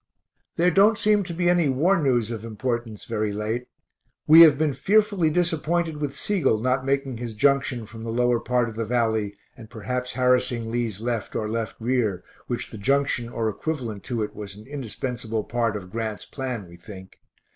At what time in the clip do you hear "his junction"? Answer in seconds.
7.17-7.85